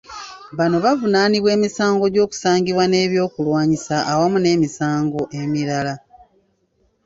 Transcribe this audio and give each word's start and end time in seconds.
Bano 0.57 0.77
bavunaanibwa 0.85 1.49
emisango 1.57 2.05
gy’okusangibwa 2.13 2.83
n’ebyokulwanyisa 2.87 3.95
awamu 4.11 4.37
n’emisango 4.41 5.21
emirala. 5.41 5.95